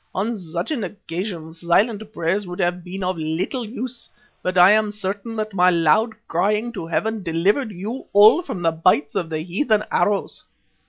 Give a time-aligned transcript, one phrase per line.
[0.15, 4.09] On such an occasion silent prayers would have been of little use,
[4.41, 8.71] but I am certain that my loud crying to Heaven delivered you all from the
[8.71, 10.43] bites of the heathen arrows."